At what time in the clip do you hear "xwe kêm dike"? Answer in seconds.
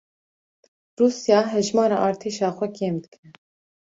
2.57-3.25